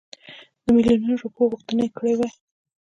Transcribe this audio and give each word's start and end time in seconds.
د 0.63 0.65
میلیونونو 0.75 1.15
روپیو 1.23 1.49
غوښتنه 1.51 1.83
کړې 1.97 2.13
وای. 2.15 2.31